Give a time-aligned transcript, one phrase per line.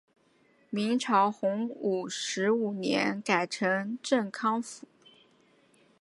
[0.71, 4.87] 明朝洪武十五年改为镇康府。